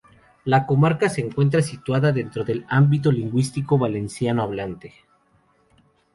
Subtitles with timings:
[0.45, 4.95] La comarca se encuentra situada dentro del ámbito lingüístico valenciano-hablante.